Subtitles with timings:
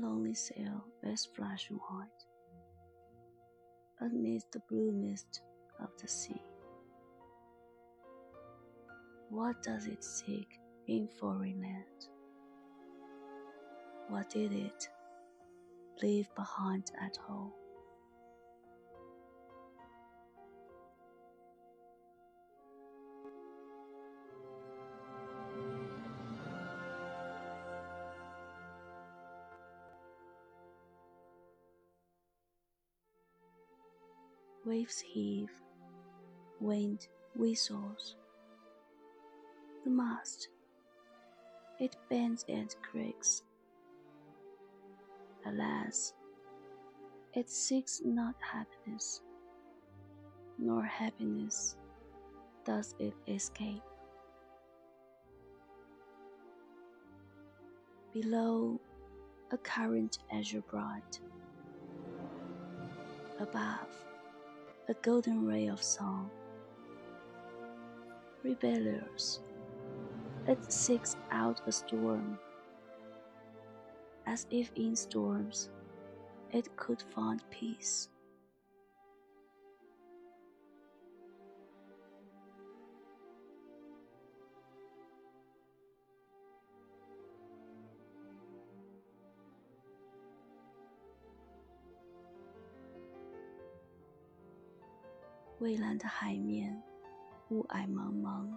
[0.00, 2.08] lonely sail is flashing white
[4.00, 5.42] amidst the blue mist
[5.80, 6.42] of the sea.
[9.30, 12.08] What does it seek in foreign land?
[14.08, 14.88] What did it
[16.02, 17.52] leave behind at home?
[34.64, 35.50] Waves heave,
[36.58, 38.16] wind whistles.
[39.84, 40.48] The mast,
[41.78, 43.42] it bends and creaks.
[45.44, 46.14] Alas,
[47.34, 49.20] it seeks not happiness,
[50.58, 51.76] nor happiness
[52.64, 53.82] does it escape.
[58.14, 58.80] Below,
[59.50, 61.20] a current azure bright.
[63.40, 63.88] Above,
[64.86, 66.30] a golden ray of song.
[68.42, 69.40] Rebellious,
[70.46, 72.38] it seeks out a storm,
[74.26, 75.70] as if in storms
[76.52, 78.10] it could find peace.
[95.60, 96.82] 蔚蓝的海面，
[97.50, 98.52] 雾霭茫茫。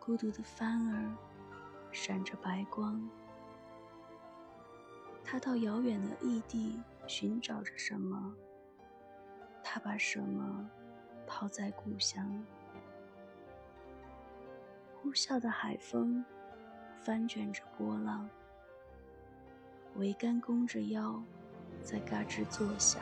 [0.00, 1.16] 孤独的帆儿，
[1.92, 3.08] 闪着白光。
[5.24, 8.34] 他到遥远的异地寻找着什么？
[9.62, 10.68] 他把什么
[11.26, 12.44] 抛在故乡？
[14.94, 16.24] 呼啸的海风，
[17.00, 18.28] 翻卷着波浪。
[19.96, 21.22] 桅杆弓着腰，
[21.82, 23.00] 在嘎吱作响。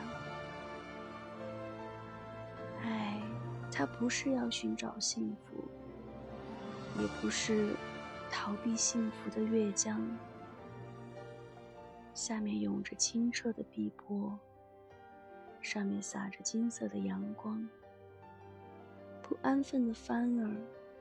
[3.77, 5.65] 他不是要寻找幸福，
[6.97, 7.75] 也不是
[8.31, 10.01] 逃避幸福的越江。
[12.13, 14.39] 下面涌着清澈的碧波，
[15.59, 17.67] 上面洒着金色的阳光。
[19.21, 20.55] 不安分的帆儿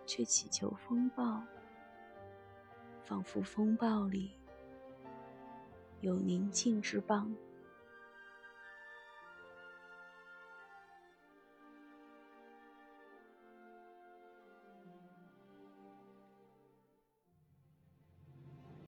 [0.05, 1.45] 却祈求风暴，
[3.05, 4.33] 仿佛风暴里
[6.01, 7.33] 有宁静之棒。